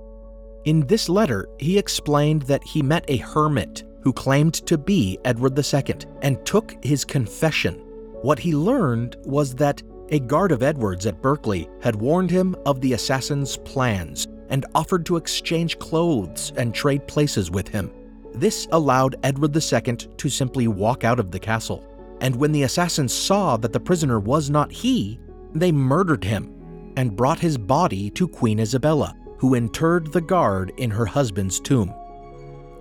[0.66, 5.58] In this letter, he explained that he met a hermit who claimed to be Edward
[5.58, 7.76] II and took his confession.
[8.22, 12.82] What he learned was that a guard of Edward's at Berkeley had warned him of
[12.82, 17.92] the assassin's plans and offered to exchange clothes and trade places with him.
[18.34, 21.86] This allowed Edward II to simply walk out of the castle.
[22.22, 25.20] And when the assassins saw that the prisoner was not he,
[25.54, 30.90] they murdered him and brought his body to Queen Isabella, who interred the guard in
[30.90, 31.94] her husband's tomb.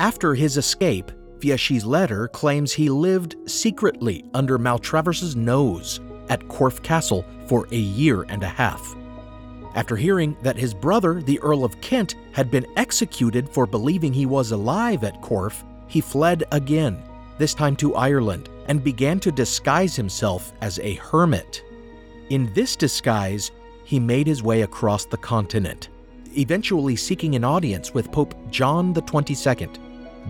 [0.00, 7.24] After his escape, Fieschi's letter claims he lived secretly under Maltravers's nose at Corfe Castle
[7.46, 8.94] for a year and a half.
[9.74, 14.26] After hearing that his brother, the Earl of Kent, had been executed for believing he
[14.26, 17.02] was alive at Corfe, he fled again,
[17.38, 21.62] this time to Ireland, and began to disguise himself as a hermit.
[22.30, 23.50] In this disguise,
[23.84, 25.88] he made his way across the continent,
[26.36, 29.68] eventually seeking an audience with Pope John XXII.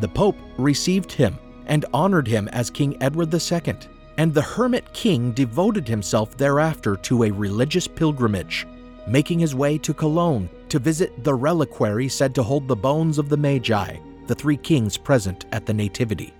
[0.01, 3.75] The Pope received him and honored him as King Edward II,
[4.19, 8.67] and the hermit king devoted himself thereafter to a religious pilgrimage,
[9.07, 13.29] making his way to Cologne to visit the reliquary said to hold the bones of
[13.29, 16.35] the Magi, the three kings present at the Nativity.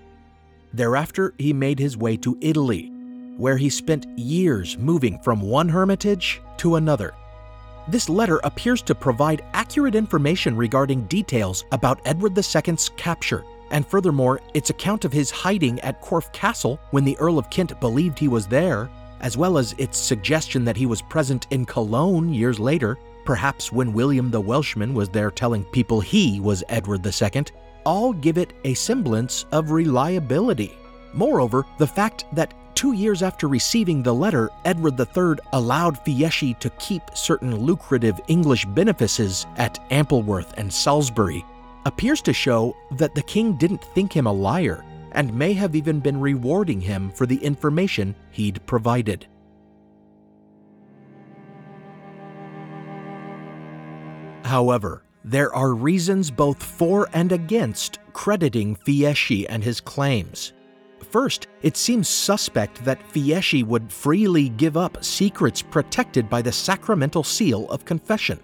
[0.73, 2.91] Thereafter, he made his way to Italy,
[3.37, 7.13] where he spent years moving from one hermitage to another.
[7.87, 14.41] This letter appears to provide accurate information regarding details about Edward II's capture, and furthermore,
[14.53, 18.27] its account of his hiding at Corfe Castle when the Earl of Kent believed he
[18.27, 18.89] was there,
[19.21, 23.93] as well as its suggestion that he was present in Cologne years later, perhaps when
[23.93, 27.45] William the Welshman was there telling people he was Edward II,
[27.85, 30.77] all give it a semblance of reliability.
[31.13, 36.69] Moreover, the fact that two years after receiving the letter, Edward III allowed Fieschi to
[36.71, 41.43] keep certain lucrative English benefices at Ampleforth and Salisbury
[41.85, 45.99] appears to show that the king didn't think him a liar and may have even
[45.99, 49.27] been rewarding him for the information he'd provided.
[54.43, 60.53] However, there are reasons both for and against crediting Fieschi and his claims.
[61.11, 67.23] First, it seems suspect that Fieschi would freely give up secrets protected by the sacramental
[67.23, 68.39] seal of confession.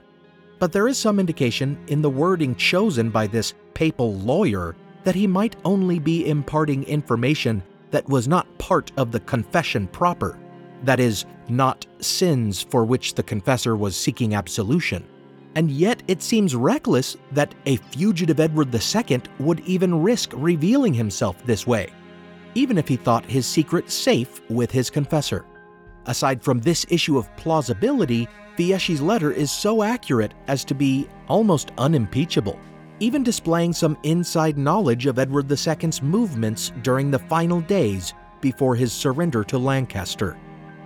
[0.60, 5.28] But there is some indication in the wording chosen by this papal lawyer that he
[5.28, 10.38] might only be imparting information that was not part of the confession proper,
[10.84, 15.06] that is, not sins for which the confessor was seeking absolution.
[15.56, 21.44] And yet it seems reckless that a fugitive Edward II would even risk revealing himself
[21.46, 21.90] this way,
[22.56, 25.46] even if he thought his secret safe with his confessor.
[26.08, 31.72] Aside from this issue of plausibility, Fieschi's letter is so accurate as to be almost
[31.78, 32.60] unimpeachable
[33.00, 38.94] even displaying some inside knowledge of Edward II's movements during the final days before his
[38.94, 40.38] surrender to Lancaster.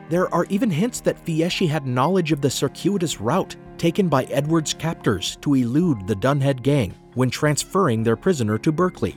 [0.09, 4.73] There are even hints that Fieschi had knowledge of the circuitous route taken by Edward's
[4.73, 9.15] captors to elude the Dunheved gang when transferring their prisoner to Berkeley.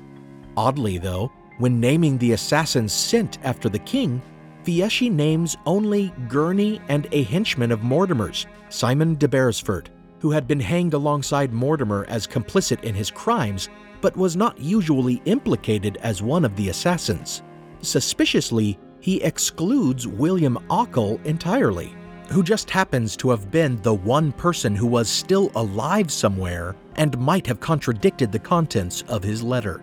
[0.56, 4.20] Oddly, though, when naming the assassins sent after the king,
[4.64, 10.60] Fieschi names only Gurney and a henchman of Mortimer's, Simon de Beresford, who had been
[10.60, 13.68] hanged alongside Mortimer as complicit in his crimes,
[14.00, 17.42] but was not usually implicated as one of the assassins.
[17.80, 21.92] Suspiciously, he excludes William Ockley entirely,
[22.30, 27.18] who just happens to have been the one person who was still alive somewhere and
[27.18, 29.82] might have contradicted the contents of his letter.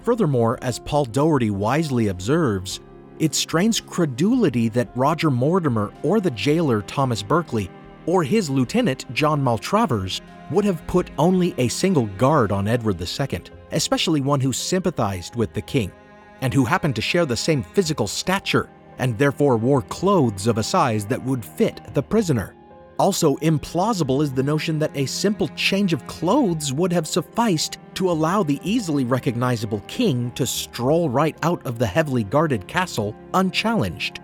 [0.00, 2.80] Furthermore, as Paul Doherty wisely observes,
[3.22, 7.70] it strains credulity that Roger Mortimer or the jailer Thomas Berkeley
[8.04, 13.42] or his lieutenant, John Maltravers, would have put only a single guard on Edward II,
[13.70, 15.92] especially one who sympathized with the king,
[16.40, 18.68] and who happened to share the same physical stature,
[18.98, 22.56] and therefore wore clothes of a size that would fit the prisoner.
[22.98, 28.10] Also, implausible is the notion that a simple change of clothes would have sufficed to
[28.10, 34.20] allow the easily recognizable king to stroll right out of the heavily guarded castle unchallenged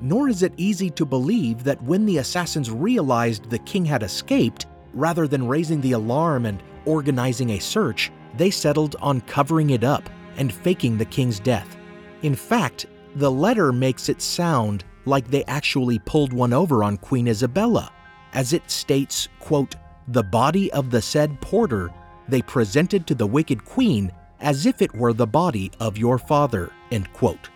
[0.00, 4.66] nor is it easy to believe that when the assassins realized the king had escaped,
[4.92, 10.08] rather than raising the alarm and organizing a search, they settled on covering it up
[10.36, 11.76] and faking the king's death.
[12.22, 12.86] In fact,
[13.16, 17.90] the letter makes it sound like they actually pulled one over on Queen Isabella,
[18.32, 19.76] as it states, quote,
[20.08, 21.90] "The body of the said porter
[22.28, 26.70] they presented to the wicked queen as if it were the body of your father."
[26.90, 27.50] End quote.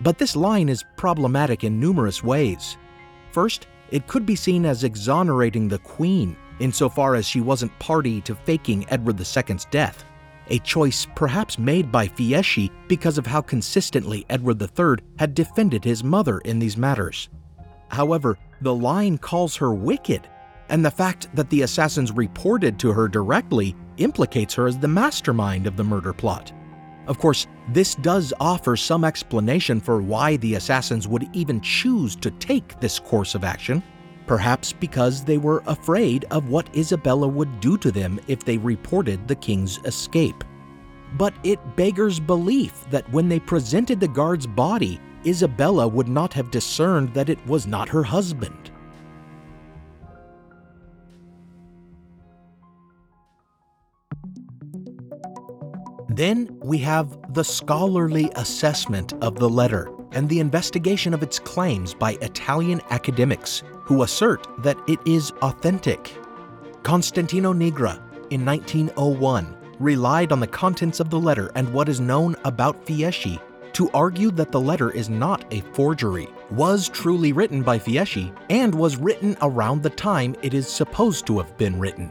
[0.00, 2.76] But this line is problematic in numerous ways.
[3.30, 8.34] First, it could be seen as exonerating the queen insofar as she wasn't party to
[8.34, 10.04] faking Edward II's death,
[10.48, 16.04] a choice perhaps made by Fieschi because of how consistently Edward III had defended his
[16.04, 17.28] mother in these matters.
[17.88, 20.28] However, the line calls her wicked,
[20.68, 25.66] and the fact that the assassins reported to her directly implicates her as the mastermind
[25.66, 26.52] of the murder plot.
[27.06, 32.30] Of course, this does offer some explanation for why the assassins would even choose to
[32.32, 33.82] take this course of action,
[34.26, 39.26] perhaps because they were afraid of what Isabella would do to them if they reported
[39.26, 40.44] the king's escape.
[41.16, 46.50] But it beggars belief that when they presented the guard's body, Isabella would not have
[46.50, 48.70] discerned that it was not her husband.
[56.08, 61.94] Then we have the scholarly assessment of the letter and the investigation of its claims
[61.94, 66.16] by Italian academics who assert that it is authentic.
[66.82, 67.96] Constantino Nigra,
[68.30, 73.40] in 1901, relied on the contents of the letter and what is known about Fieschi
[73.72, 78.74] to argue that the letter is not a forgery, was truly written by Fieschi, and
[78.74, 82.10] was written around the time it is supposed to have been written.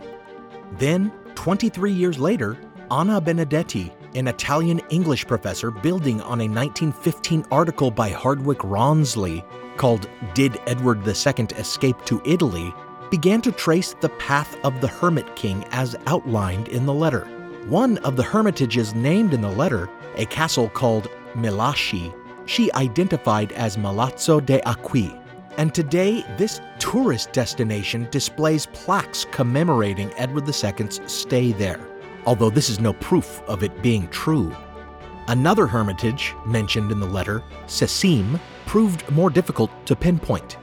[0.73, 2.57] Then, 23 years later,
[2.91, 9.43] Anna Benedetti, an Italian English professor building on a 1915 article by Hardwicke Rawnsley
[9.75, 12.73] called Did Edward II Escape to Italy,
[13.11, 17.25] began to trace the path of the Hermit King as outlined in the letter.
[17.67, 22.13] One of the hermitages named in the letter, a castle called Milasci,
[22.45, 25.21] she identified as Melazzo de Acqui.
[25.57, 31.94] And today, this tourist destination displays plaques commemorating Edward II's stay there
[32.25, 34.55] although this is no proof of it being true.
[35.27, 40.57] Another hermitage mentioned in the letter, Sesime, proved more difficult to pinpoint.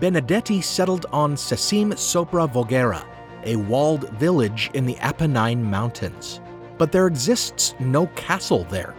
[0.00, 3.04] Benedetti settled on Sesime sopra Voghera,
[3.44, 6.40] a walled village in the Apennine Mountains.
[6.78, 8.94] But there exists no castle there.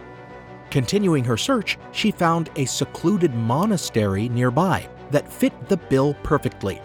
[0.70, 6.80] Continuing her search, she found a secluded monastery nearby that fit the bill perfectly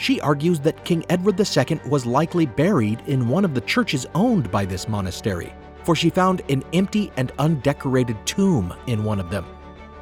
[0.00, 4.50] she argues that King Edward II was likely buried in one of the churches owned
[4.50, 5.52] by this monastery,
[5.84, 9.44] for she found an empty and undecorated tomb in one of them.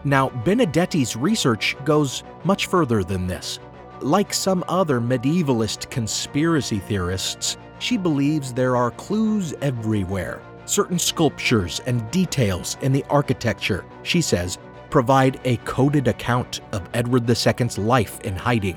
[0.05, 3.59] Now, Benedetti's research goes much further than this.
[4.01, 10.41] Like some other medievalist conspiracy theorists, she believes there are clues everywhere.
[10.65, 14.59] Certain sculptures and details in the architecture, she says,
[14.91, 18.77] provide a coded account of Edward II's life in hiding.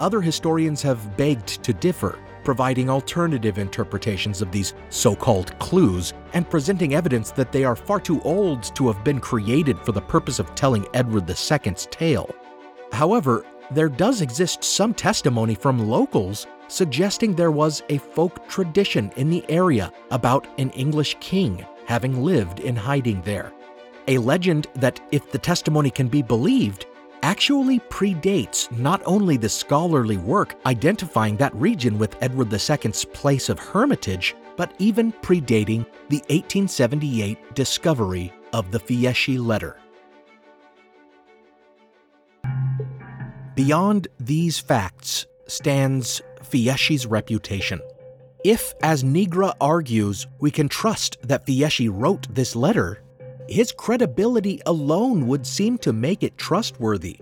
[0.00, 6.48] Other historians have begged to differ, providing alternative interpretations of these so called clues and
[6.48, 10.38] presenting evidence that they are far too old to have been created for the purpose
[10.38, 12.34] of telling Edward II's tale.
[12.92, 19.28] However, there does exist some testimony from locals suggesting there was a folk tradition in
[19.28, 23.52] the area about an English king having lived in hiding there.
[24.08, 26.86] A legend that, if the testimony can be believed,
[27.22, 33.58] actually predates not only the scholarly work identifying that region with Edward II's place of
[33.58, 39.76] hermitage, but even predating the 1878 discovery of the Fieschi letter.
[43.54, 47.80] Beyond these facts stands Fieschi's reputation.
[48.44, 53.02] If, as Nigra argues, we can trust that Fieschi wrote this letter,
[53.50, 57.18] his credibility alone would seem to make it trustworthy.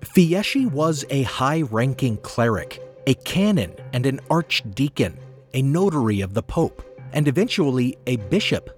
[0.00, 5.18] Fieschi was a high ranking cleric, a canon and an archdeacon,
[5.52, 8.70] a notary of the Pope, and eventually a bishop.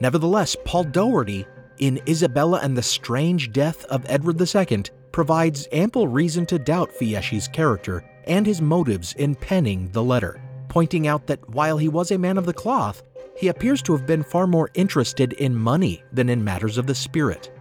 [0.00, 1.46] Nevertheless, Paul Doherty,
[1.78, 7.48] in Isabella and the Strange Death of Edward II, provides ample reason to doubt Fieschi's
[7.48, 12.18] character and his motives in penning the letter, pointing out that while he was a
[12.18, 13.02] man of the cloth,
[13.36, 16.94] he appears to have been far more interested in money than in matters of the
[16.94, 17.52] spirit.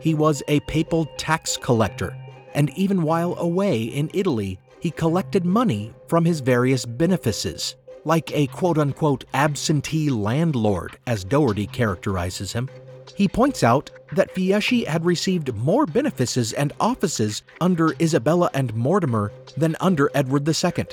[0.00, 2.16] He was a papal tax collector,
[2.54, 8.46] and even while away in Italy, he collected money from his various benefices, like a
[8.48, 12.70] quote unquote absentee landlord, as Doherty characterizes him.
[13.14, 19.32] He points out that Fieschi had received more benefices and offices under Isabella and Mortimer
[19.56, 20.86] than under Edward II,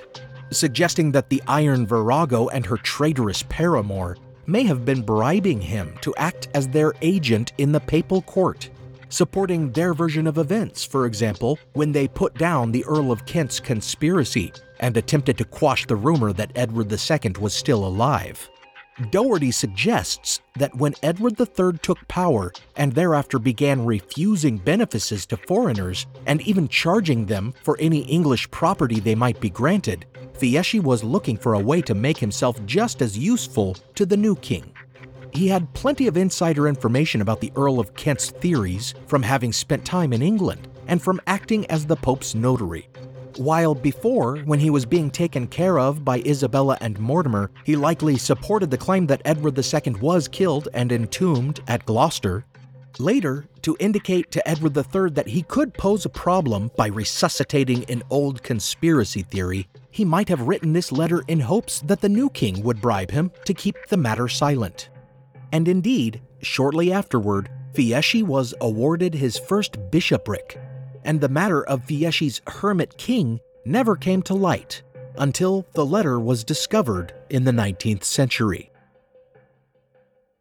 [0.51, 4.17] suggesting that the Iron Virago and her traitorous paramour
[4.47, 8.69] may have been bribing him to act as their agent in the papal court.
[9.09, 13.59] supporting their version of events, for example, when they put down the Earl of Kent's
[13.59, 18.49] conspiracy and attempted to quash the rumor that Edward II was still alive.
[19.11, 26.07] Doherty suggests that when Edward III took power and thereafter began refusing benefices to foreigners
[26.25, 30.05] and even charging them for any English property they might be granted,
[30.38, 34.36] Fieschi was looking for a way to make himself just as useful to the new
[34.36, 34.71] king.
[35.33, 39.86] He had plenty of insider information about the Earl of Kent's theories from having spent
[39.86, 42.88] time in England and from acting as the Pope's notary.
[43.38, 48.17] While before, when he was being taken care of by Isabella and Mortimer, he likely
[48.17, 52.45] supported the claim that Edward II was killed and entombed at Gloucester,
[52.99, 58.03] later, to indicate to Edward III that he could pose a problem by resuscitating an
[58.09, 62.61] old conspiracy theory, he might have written this letter in hopes that the new king
[62.63, 64.89] would bribe him to keep the matter silent.
[65.53, 70.59] And indeed, shortly afterward, Fieschi was awarded his first bishopric
[71.05, 74.83] and the matter of Fieschi's hermit king never came to light
[75.17, 78.71] until the letter was discovered in the 19th century.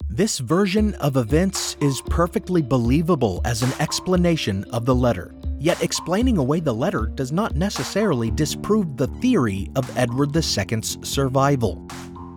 [0.08, 6.38] This version of events is perfectly believable as an explanation of the letter, yet explaining
[6.38, 11.86] away the letter does not necessarily disprove the theory of Edward II's survival.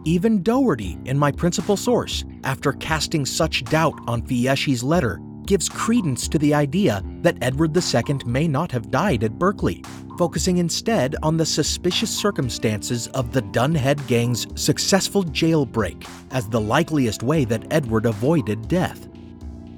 [0.05, 6.28] Even Doherty, in my principal source, after casting such doubt on Fieschi's letter, gives credence
[6.28, 9.84] to the idea that Edward II may not have died at Berkeley,
[10.18, 17.24] focusing instead on the suspicious circumstances of the Dunheved gang's successful jailbreak as the likeliest
[17.24, 19.07] way that Edward avoided death.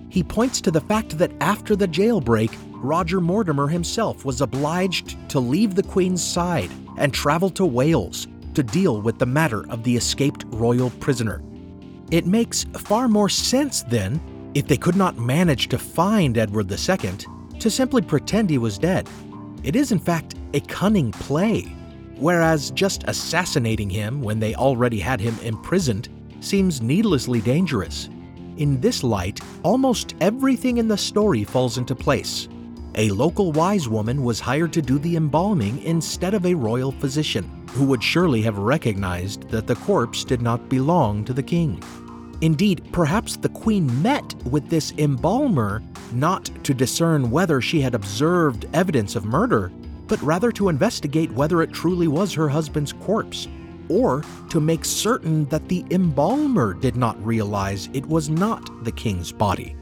[0.09, 2.51] He points to the fact that after the jailbreak,
[2.82, 8.63] Roger Mortimer himself was obliged to leave the Queen's side and travel to Wales to
[8.63, 11.41] deal with the matter of the escaped royal prisoner.
[12.09, 14.21] It makes far more sense, then,
[14.53, 17.11] if they could not manage to find Edward II,
[17.59, 19.09] to simply pretend he was dead.
[19.63, 21.63] It is, in fact, a cunning play,
[22.15, 26.07] whereas just assassinating him when they already had him imprisoned
[26.39, 28.09] seems needlessly dangerous.
[28.55, 32.47] In this light, almost everything in the story falls into place.
[32.95, 37.49] A local wise woman was hired to do the embalming instead of a royal physician,
[37.69, 41.81] who would surely have recognized that the corpse did not belong to the king.
[42.41, 45.83] Indeed, perhaps the queen met with this embalmer
[46.13, 49.71] not to discern whether she had observed evidence of murder,
[50.07, 53.47] but rather to investigate whether it truly was her husband's corpse,
[53.89, 59.31] or to make certain that the embalmer did not realize it was not the king's
[59.31, 59.75] body.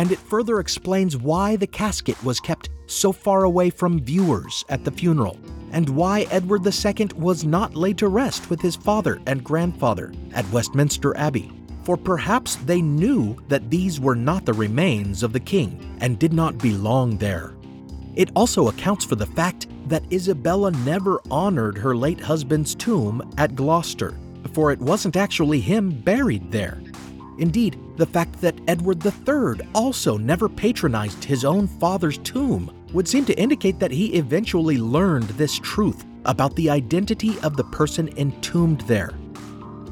[0.00, 4.82] And it further explains why the casket was kept so far away from viewers at
[4.82, 5.38] the funeral,
[5.72, 10.50] and why Edward II was not laid to rest with his father and grandfather at
[10.52, 11.52] Westminster Abbey
[11.84, 16.32] for perhaps they knew that these were not the remains of the king and did
[16.32, 17.52] not belong there.
[18.16, 23.54] It also accounts for the fact that Isabella never honored her late husband's tomb at
[23.54, 24.18] Gloucester,
[24.54, 26.80] for it wasn't actually him buried there.
[27.40, 33.24] Indeed, the fact that Edward III also never patronized his own father's tomb would seem
[33.24, 38.82] to indicate that he eventually learned this truth about the identity of the person entombed
[38.82, 39.12] there.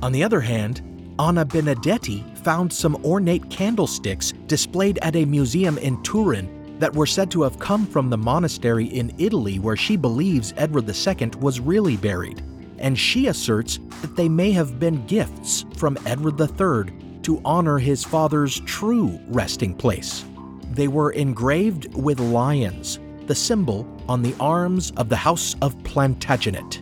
[0.03, 0.83] On the other hand,
[1.19, 7.31] Anna Benedetti found some ornate candlesticks displayed at a museum in Turin that were said
[7.31, 11.97] to have come from the monastery in Italy where she believes Edward II was really
[11.97, 12.43] buried.
[12.79, 18.03] And she asserts that they may have been gifts from Edward III to honor his
[18.03, 20.25] father's true resting place.
[20.73, 26.81] They were engraved with lions, the symbol on the arms of the House of Plantagenet.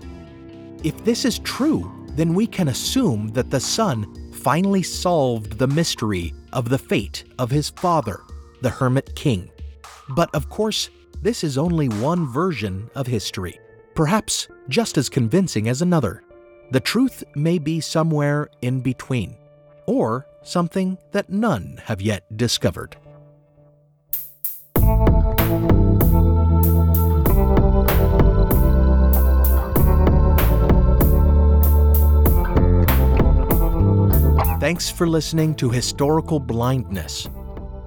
[0.85, 6.33] If this is true, then we can assume that the son finally solved the mystery
[6.53, 8.23] of the fate of his father,
[8.63, 9.51] the Hermit King.
[10.11, 10.91] But of course,
[11.23, 13.59] this is only one version of history,
[13.97, 16.23] perhaps just as convincing as another.
[16.71, 19.37] The truth may be somewhere in between,
[19.89, 22.97] or something that none have yet discovered.
[34.59, 37.29] Thanks for listening to Historical Blindness.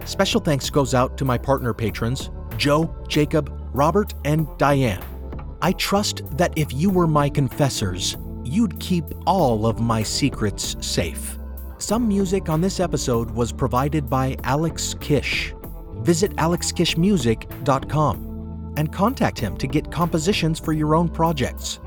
[0.06, 5.04] Special thanks goes out to my partner patrons, Joe, Jacob, Robert, and Diane.
[5.62, 11.39] I trust that if you were my confessors, you'd keep all of my secrets safe.
[11.80, 15.54] Some music on this episode was provided by Alex Kish.
[16.02, 21.80] Visit alexkishmusic.com and contact him to get compositions for your own projects.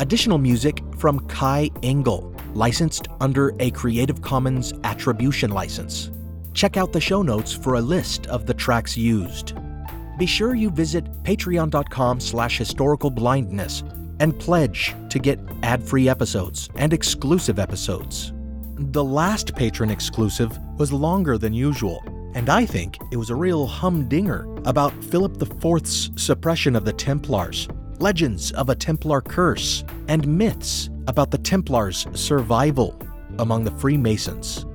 [0.00, 6.10] Additional music from Kai Engel licensed under a Creative Commons Attribution license.
[6.52, 9.54] Check out the show notes for a list of the tracks used.
[10.18, 13.82] Be sure you visit patreon.com slash historicalblindness
[14.20, 18.34] and pledge to get ad-free episodes and exclusive episodes.
[18.78, 22.04] The last patron exclusive was longer than usual,
[22.34, 27.68] and I think it was a real humdinger about Philip IV's suppression of the Templars,
[28.00, 33.00] legends of a Templar curse, and myths about the Templars' survival
[33.38, 34.66] among the Freemasons.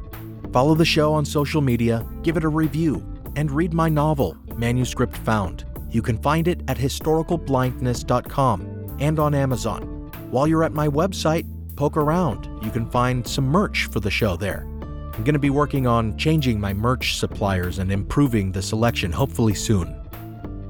[0.51, 5.15] Follow the show on social media, give it a review, and read my novel, Manuscript
[5.17, 5.65] Found.
[5.91, 9.83] You can find it at historicalblindness.com and on Amazon.
[10.31, 11.45] While you're at my website,
[11.75, 12.49] poke around.
[12.63, 14.67] You can find some merch for the show there.
[15.13, 19.53] I'm going to be working on changing my merch suppliers and improving the selection hopefully
[19.53, 19.95] soon.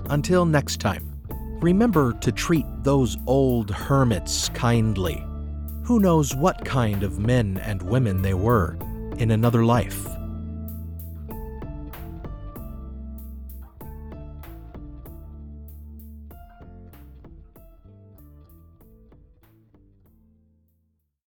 [0.09, 1.11] Until next time,
[1.61, 5.25] remember to treat those old hermits kindly.
[5.83, 8.77] Who knows what kind of men and women they were
[9.17, 10.07] in another life?